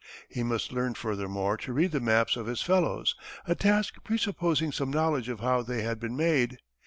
He 0.27 0.41
must 0.41 0.71
learn 0.71 0.95
furthermore 0.95 1.57
to 1.57 1.73
read 1.73 1.91
the 1.91 1.99
maps 1.99 2.35
of 2.35 2.47
his 2.47 2.63
fellows 2.63 3.13
a 3.45 3.53
task 3.53 4.03
presupposing 4.03 4.71
some 4.71 4.89
knowledge 4.89 5.29
of 5.29 5.41
how 5.41 5.61
they 5.61 5.83
had 5.83 5.99
been 5.99 6.17
made. 6.17 6.57